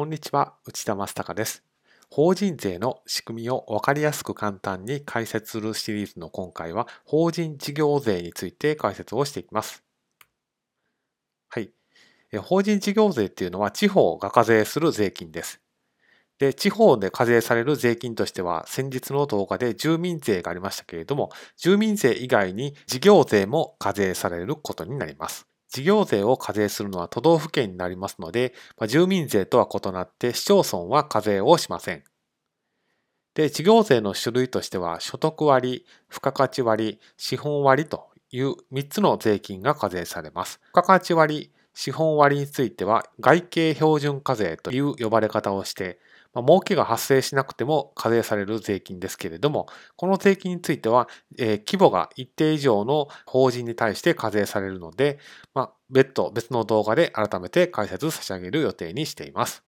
[0.00, 1.62] こんにちは、内田正孝です。
[2.08, 9.84] 法人税の仕組みを分かりやすく簡単に解説するシリーズの今回は、法人事業税について解説をしていきます。
[11.50, 11.70] はい。
[12.40, 15.60] 法人事業税っていうのは地方が課税する税金です。
[16.38, 21.28] で、地方で課税される税金としては、先日の動画で住民税がありましたけれども、
[21.58, 25.49] 住民税以外に事業税も課税されることになります。
[25.70, 32.04] 事業税を課税するのは都道府県になりますので、まあ、住民税とは異なって市町村は課税をしません。
[33.34, 40.60] で、事業税の種類としては、所得割、付加価値割、資本割という3つの税金が課税されます。
[40.64, 45.98] 付加価値割、資本割については、外形標準課税という呼ばれ方をして、
[46.34, 49.66] まあ、儲けが発生しなくても課税される税金ですけれども、
[49.96, 51.08] この税金については、
[51.38, 55.18] えー、規模が一定以上の法人に対して課税されるので、
[55.54, 59.58] まあ、別途別の動画で改めて解説差し上げる予定にしています。